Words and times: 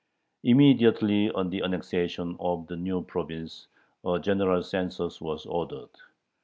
Immediately 0.43 1.29
on 1.29 1.51
the 1.51 1.61
annexation 1.61 2.35
of 2.39 2.65
the 2.65 2.75
new 2.75 3.03
province 3.03 3.67
a 4.03 4.17
general 4.17 4.63
census 4.63 5.21
was 5.21 5.45
ordered. 5.45 5.89